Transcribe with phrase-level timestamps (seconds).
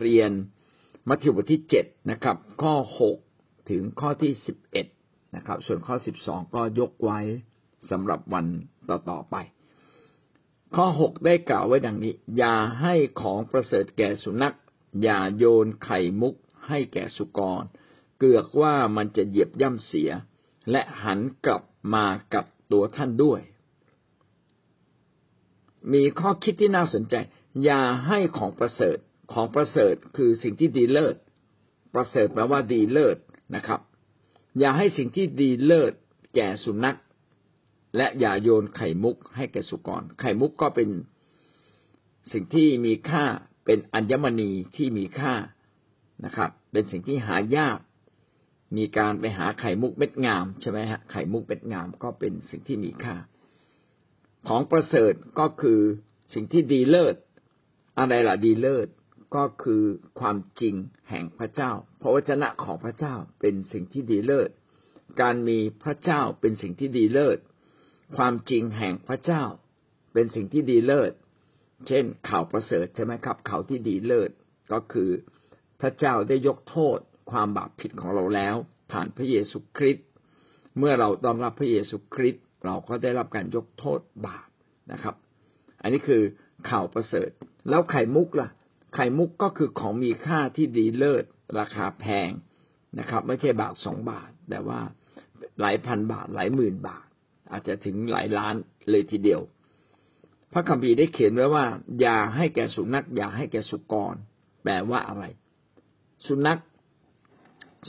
[0.00, 0.30] เรียน
[1.08, 3.16] มัทธิวบทที่เจ็ดนะครับ ข้อหก
[3.70, 4.86] ถึงข้อที่สิบเอ็ด
[5.36, 7.20] นะครับ ส่วนข้อสิบสองก็ยกไว้
[7.90, 8.46] สำหรับวัน
[8.90, 9.36] ต่อๆไป
[10.76, 14.56] ข้อหกได้กล่าวไว้ดังนี้ อย่าให้ของประเสริฐแก่สุนัข
[15.02, 16.34] อย่าโยนไข่มุก
[16.68, 17.62] ให้แก่สุกร
[18.18, 20.10] เกือกว่ามันจะเหยียบย่ำเสีย
[20.70, 21.62] และหันกลับ
[21.94, 23.40] มากับตัวท่านด้วย
[25.92, 27.14] มีข้อคิดที่น่าสนใจ
[27.64, 28.98] อย่าให้ของประเสริฐ
[29.32, 31.16] ของประเสริฐคือสิ่งที่ดีเลิศ
[31.94, 33.18] ประเสริฐแปลว่าดีเลิศ
[33.56, 33.80] นะครับ
[34.58, 35.92] อย่าให้สิ่งที่ดีเลิศ
[36.34, 36.98] แก่สุนัข
[37.96, 40.88] และอย่าโยนไข่มุกให้แก่สุกร ไข่มุกก็เป็น
[42.32, 43.24] สิ่งที่มีค่า
[43.64, 45.34] เป็นอัญมณีที่มีค่า
[46.24, 47.78] นะครับ เป็นสิ่งที่หายาก
[48.76, 53.16] มีการไปหาไข่มุกเม็ดงามใช่ไหมฮะ ไข่มุกเม็ดงามก็เป็นสิ่งที่มีค่า
[54.48, 55.80] ของประเสริฐก็คือ
[56.34, 57.16] สิ่งที่ดีเลิศ
[57.98, 58.88] อะไรล่ะดีเลิศ
[59.34, 59.82] ก็คือ
[60.20, 60.74] ความจริง
[61.10, 64.50] แห่งพระเจ้า พระวจนะของพระเจ้าเป็นสิ่งที่ดีเลิศ
[65.20, 67.38] การมีพระเจ้าเป็นสิ่งที่ดีเลิศ
[68.16, 69.42] ความจริงแห่งพระเจ้า
[70.12, 71.12] เป็นสิ่งที่ดีเลิศ
[71.86, 74.30] เช่น ข่าวประเสริฐใช่ไหมครับ ข่าวที่ดีเลิศ
[74.72, 75.10] ก็คือ
[75.80, 76.98] พระเจ้าได้ยกโทษ
[77.30, 78.56] ความบาปผิดของเราแล้ว
[78.92, 80.06] ผ่านพระเยซูคริสต์
[80.78, 84.48] เมื่อเราต้อนรับพระเยซูคริสต์เราก็ได้รับการยกโทษบาป
[84.92, 85.14] นะครับ
[85.82, 86.22] อันนี้คือ
[86.70, 87.30] ข่าวประเสริฐ
[87.68, 88.48] แล้วไข่มุกล่ะ
[88.94, 91.24] ไข่มุกก็คือของมีค่าที่ดีเลิศ
[91.58, 92.30] ราคาแพง
[92.98, 94.80] นะครับ ไม่ใช่บาทสองบาท แต่ว่า
[95.60, 97.06] หลายพันบาทหลายหมื่นบาท
[97.52, 98.54] อาจจะถึงหลายล้าน
[98.90, 99.40] เลยทีเดียว
[100.52, 101.64] พระคัมภีร์ได้เขียนไว้ว่า
[102.00, 104.14] อย่าให้แก่สุนัขอย่าให้แก่สุกร
[104.62, 105.24] แปลว่าอะไร
[106.26, 106.60] สุนัข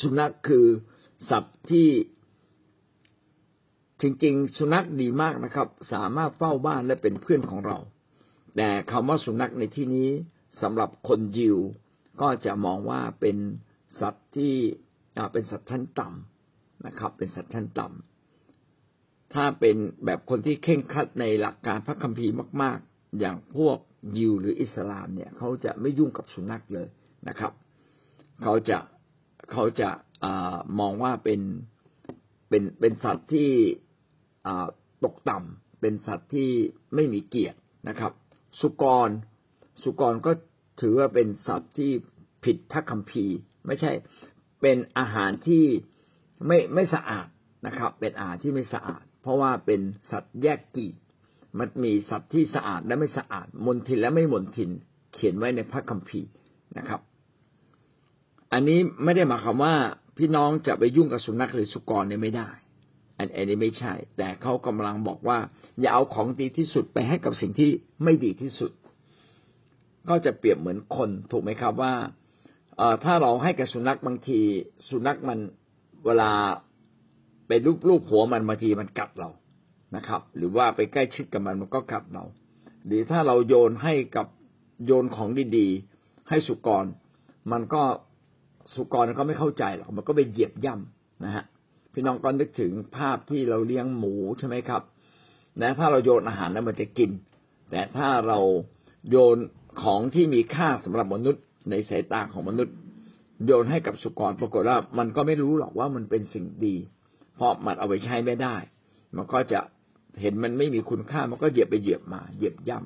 [0.00, 0.66] สุนัขคือ
[1.30, 1.88] สัตว์ที่
[4.00, 7.78] จริงๆ สุนัขดีมากนะครับ สามารถเฝ้าบ้านและเป็นเพื่อนของเรา
[8.56, 10.10] แต่คำว่าสุนัขในที่นี้
[10.62, 11.58] สำหรับคนยิว
[12.20, 13.36] ก็จะมองว่าเป็น
[14.00, 14.54] สัตว์ที่
[15.32, 23.78] เป็นสัตว์ชั้นต่ำนะครับ เป็นสัตว์ชั้นต่ำถ้าเป็นแบบคนที่เข่งคัดในหลักการพระคัมภีร์มาก ๆ อย่างพวก
[24.18, 26.88] ยิวหรืออิสลามเนี่ยเขาจะไม่ยุ่งกับสุนัขเลย
[27.28, 27.52] นะครับ
[28.42, 28.78] เขาจะ
[29.52, 29.90] เขาจะ
[30.24, 30.26] อ
[30.80, 31.40] มองว่าเป็น
[32.48, 33.50] เป็นเป็นสัตว์ที่
[35.04, 36.50] ตกต่ำเป็นสัตว์ที่
[36.94, 37.58] ไม่มีเกียรติ
[37.88, 38.12] นะครับ
[38.60, 39.08] สุกร
[39.82, 40.32] สุกรก็
[40.80, 41.90] ถือว่าเป็นสัตว์ที่
[42.44, 43.36] ผิดพระคัมภีร์
[43.66, 43.92] ไม่ใช่
[44.60, 45.64] เป็นอาหารที่
[46.46, 47.26] ไม่ไม่สะอาด
[47.66, 49.80] นะครับ เป็นอาหารที่ไม่สะอาด เพราะว่าเป็น
[50.10, 50.86] สัตว์แยกกี
[51.58, 54.70] มันมีสัตว์ที่สะอาดและไม่สะอาดมนทินและไม่มนทิน
[55.14, 56.30] เขียนไว้ในพระคัมภีร์
[56.78, 57.00] นะครับ
[58.52, 59.74] อันนี้ไม่ได้หมายความว่า
[60.18, 62.50] พี่น้องจะไปยุ่งกับสุนัขหรือสุกรเนี่ยไม่ได้
[63.18, 65.38] อันนี้ไม่ใช่ แต่เขากำลังบอกว่า
[65.80, 67.70] อย่าเอาของดีที่สุดไปให้กับสิ่งที่
[68.04, 68.70] ไม่ดีที่สุด
[70.08, 71.94] ก็จะเปรียบเหมือนคนถูกไหมครับว่า
[73.04, 74.40] ถ้าเราให้กับสุนัขบางที
[74.90, 75.38] สุนัขมัน
[76.06, 76.30] เวลา
[77.46, 79.30] ไปลูบลูบหัวมันบางทีมันกัดเรา
[79.96, 82.24] นะครับ หรือว่าไปใกล้ชิดกับมันมันก็กัดเรา
[82.86, 84.26] หรือถ้าเราโยนให้กับ
[84.86, 86.84] โยนของดีๆ ให้สุกร
[87.52, 87.82] มันก็
[88.74, 91.44] สุกรก็ไม่เข้าใจหรอกมันก็ไปเหยียบย่ำนะฮะ
[91.92, 94.82] พี่น้องก็นึกถึงภาพที่เราเลี้ยงหมูใช่ไหมครับ
[95.62, 97.10] นะถ้าเราโยนอาหารแล้วมันจะกิน
[97.70, 98.38] แต่ถ้าเรา
[99.10, 99.36] โยน
[99.82, 102.74] ของที่มีค่าสำหรับมนุษย์ในสายตาของมนุษย์
[103.44, 106.76] โยนให้กับสุกรปรากฏว่ามันก็ไม่รู้หรอกว่ามันเป็นสิ่งดี
[107.36, 108.56] เพราะมันเอาไปใช้ไม่ได้
[109.16, 109.60] มันก็จะ
[110.20, 112.78] เห็นมันไม่มีคุณค่ามันก็เหยียบไปเหยียบมา เหยียบย่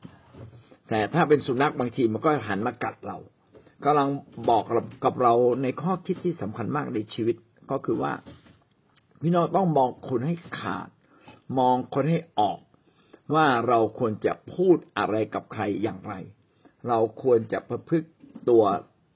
[0.00, 3.18] ำแต่ถ้าเป็นสุนัขบางทีมันก็หันมากัดเรา
[3.84, 4.08] กำลัง
[4.48, 4.62] บอก
[5.04, 7.36] กับเราในข้อคิดที่สำคัญมากในชีวิต
[7.70, 8.12] ก็คือว่า
[9.20, 10.88] พี่น้องต้องมองคนให้ขาด
[11.58, 12.58] มองคนให้ออก
[13.34, 16.14] ว่าเราควรจะพูดอะไรกับใครอย่างไร
[16.88, 18.08] เราควรจะประพฤติ
[18.48, 18.64] ตัว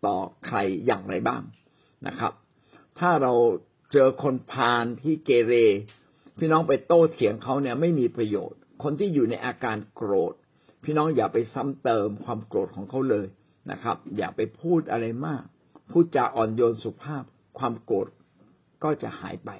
[0.07, 1.43] ต่อใครอย่างไรบ้าง
[2.07, 2.33] นะครับ
[2.99, 3.33] ถ้าเรา
[3.93, 5.55] เจอคนพาลที่เกเร
[6.39, 10.35] พี่น้องไปโต้เถียงเขาเนี่ยไม่มีประโยชน์ คนที่อยู่ในอาการโกรธ
[10.85, 13.27] พี่น้องอย่าไปซ้ำเติมความโกรธของเขาเลย
[13.71, 15.45] นะครับ อย่าไปพูดอะไรมาก
[15.91, 17.25] พูดจาอ่อนโยนสุภาพ
[17.59, 18.09] ความโกรธ
[18.85, 19.51] ก็จะหายไป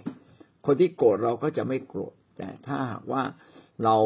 [0.67, 3.23] คนที่โกรธเราก็จะไม่โกรธแต่ถ้าหากว่า
[3.85, 3.97] เรา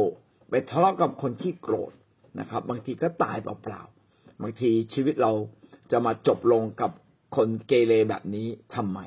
[0.51, 1.93] ไปทะเลาะกับคนที่โกรธ
[2.41, 5.33] นะครับ บางทีก็ตายเปล่าๆบางทีชีวิตเรา
[5.91, 6.91] จะมาจบลงกับ
[7.37, 8.99] คนเกเรแบบนี้ทำไม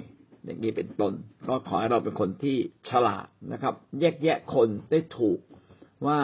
[0.46, 1.14] อย่างนี้เป็นต้น
[1.48, 2.58] ก็ขอให้เราเป็นคนที่
[2.90, 5.40] ฉลาดนะครับ แยกแยะคนได้ถูก
[6.06, 6.20] ว่า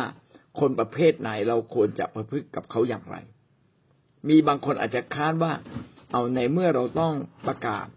[0.60, 3.18] คนประเภทไหนเราควรจะประพฤติกับเขาอย่างไร
[4.30, 5.54] มีบางคนอาจจะค้านว่า
[6.12, 7.14] เอาในเมื่อเราต้อง
[7.48, 7.88] ประกาศ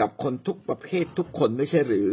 [0.00, 2.08] กับคนทุกประเภททุกคนไม่ใช่หรือ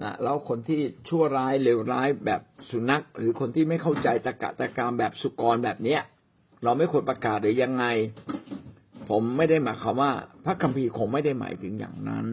[0.00, 2.40] นะแล้วคนที่ชั่วร้ายเลวร้ายแบบ
[2.70, 6.00] สุนัข หรือคนที่ไม่เข้าใจตะกะตะการแบบสุกรแบบเนี้ย
[6.64, 7.84] เราไม่ควรประกาศหรือยังไง
[9.08, 10.12] ผมไม่ได้หมายความว่า
[10.44, 12.26] พระคัมภีร์คงไม่ได้หมายถึงอย่างนั้น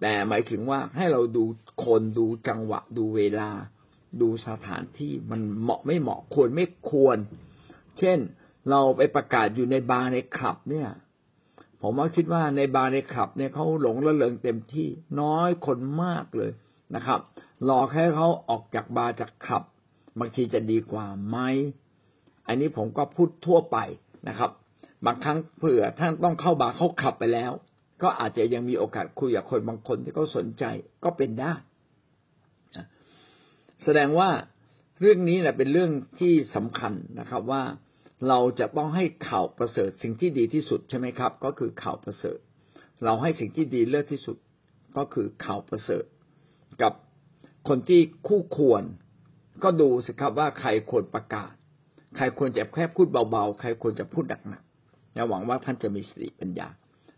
[0.00, 1.44] แต่หมายถึงว่าให้เราดู
[1.84, 3.50] คนดูจังหวะ ดูเวลา
[4.20, 7.18] ดูสถานที่มันเหมาะไม่เหมาะควรไม่ควร
[7.98, 8.18] เช่น
[8.70, 10.88] เราไปประกาศอยู่ในบาร์ในคลับเนี่ย
[11.82, 14.88] ผมว่าคิดว่าในบาร์ในคลับเนี่ยเขาหลงระเริงเต็มที่
[15.20, 16.52] น้อยคนมากเลย
[16.96, 17.20] นะครับ
[17.68, 19.62] รอแค่เขาออกจากบาร์จากคลับ
[20.20, 21.38] บางทีจะดีกว่าไหม
[22.46, 23.78] อันนี้ผมก็พูดทั่วไป
[24.28, 24.50] นะครับ
[25.06, 27.52] บางครั้งเผื่อท่านต้องเข้าบาร์เข้าคลับไปแล้ว
[28.02, 30.64] ก็อาจจะยังมีโอกาสคุยกับคนบางคนที่เขาสนใจ
[31.04, 31.52] ก็เป็นได้
[33.84, 34.30] แสดงว่า
[35.00, 35.90] เรื่องนี้แหละเป็นเรื่อง
[36.20, 37.62] ที่สำคัญนะครับว่า
[38.28, 42.38] เราจะต้องให้ข่าวประเสริฐสิ่งที่ดีที่สุดใช่ไหมครับ ก็คือข่าวประเสริฐ
[43.04, 44.36] เราให้สิ่งที่ดีเลิศที่สุด
[44.96, 46.04] ก็คือข่าวประเสริฐ
[46.82, 46.92] กับ
[47.68, 48.82] คนที่คู่ควร
[49.62, 51.52] ก็ดูสิครับว่าใครควรประกาศ
[52.16, 56.68] ใครควรจะแค่พูดเบาๆ ใครควรจะพูดหนักๆหวังว่าท่านจะมีสติปัญญา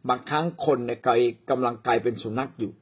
[0.09, 1.21] บางครั้งคนในกาย
[1.51, 2.73] กำลังกลายเป็นสุนัขอยู่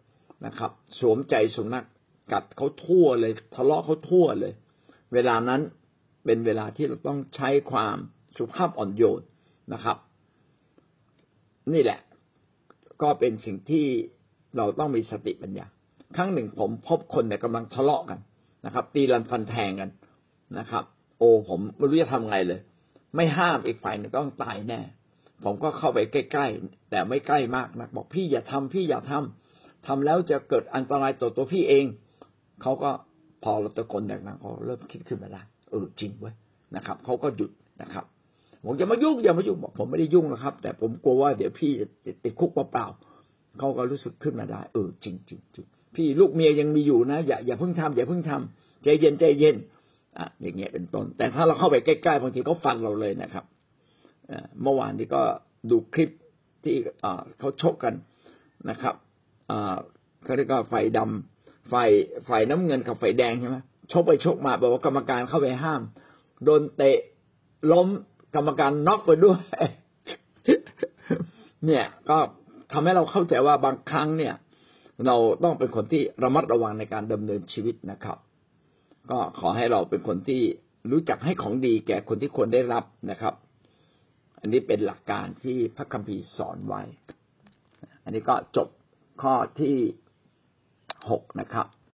[0.46, 0.70] นะครับ
[1.00, 1.87] สวมใจสุนัข
[2.32, 4.52] กัดเขาทั่วเลยทะเลาะเขาทั่วเลย
[5.12, 5.61] เวลานั้น
[6.25, 7.96] เป็นเวลาที่เราต้องใช้ความ
[8.37, 9.22] สุภาพอ่อนโยน
[9.72, 9.96] นะครับ
[11.72, 12.00] นี่แหละ
[13.02, 13.87] ก็เป็นสิ่งที่
[14.56, 15.67] เราต้องมีสติปัญญา
[16.17, 18.19] ครั้งหนึ่งผมพบคนเนี่ยกำลังทะเลาะกัน
[18.67, 19.91] นะครับ ตีรันฟันแทงกัน
[20.59, 20.85] นะครับ
[21.19, 22.61] โอ้ผมไม่รู้จะทำไงเลย
[23.17, 24.81] ไม่ห้ามอีกฝ่ายหนึ่งต้องตายแน่
[25.45, 31.85] ผมก็เข้าไปใกล้ๆ แต่ไม่ใกล้มากนะบอกพี่อย่าทำพี่อย่าทำทำแล้วจะเกิดอันตรายต่อตัวพี่เอง
[32.63, 32.91] เขาก็
[33.45, 36.35] พอเราตะโกนอย่างนั้นเขาเริ่มคิดขึ้นมาได้เออจริงเว้ย
[36.77, 37.51] นะครับเขาก็หยุด
[37.83, 38.05] นะครับ
[38.65, 49.57] บอกอย่ามายุ่งอย่ามายุ่งบอกผมไม่ได้ยุ่งนะครับ แต่ผมกลัวว่าเดี๋ยวพี่จะติดคุกเปล่าๆเขาก็รู้สึกขึ้นมาได้ เออจริงจริงจริง พี่ลูกเมียยังมีอยู่นะ อย่าอย่าเพิ่งทำอย่าเพิ่งทำใจเย็นใจเย็น
[50.19, 53.45] อะอย่างเงี้ยเป็นต้น แต่ถ้าเราเข้าไปใกล้ๆบางทีเขาฟันเราเลยนะครับ
[54.63, 55.23] เมื่อวานนี้ก็
[55.71, 56.11] ดูคลิป
[56.65, 56.77] ที่
[57.39, 57.95] เขาชกกัน
[58.71, 58.95] นะครับ
[60.25, 61.75] เขาเรียกว่าไฟดำไฟ
[62.27, 63.57] ไฟน้ำเงินกับไฟแดงใช่ไหม
[63.93, 65.83] ชกไปชกมาบอกว่ากรรมการเข้าไปห้าม
[66.45, 66.99] โดนเตะ
[67.73, 67.89] ล้ม
[68.37, 69.41] กรรมการน็อกไปด้วย
[71.67, 72.19] เนี่ยก็
[72.73, 74.35] ทำให้เราเข้าใจว่าบางครั้งเนี่ย
[75.06, 78.19] เราต้องเป็นคนที่ระมัดระวังในการดำเนินชีวิตนะครับ
[79.11, 80.43] ก็ขอให้เราเป็นคนที่
[80.91, 83.35] รู้จักให้ของดีแก่คนที่ควรได้รับนะครับ
[84.41, 86.82] อันนี้เป็นหลักการที่พระคัมภีร์สอนไว้
[88.05, 88.69] อันนี้ก็จบ
[89.23, 89.76] ข้อที่
[91.11, 91.67] หกนะครับ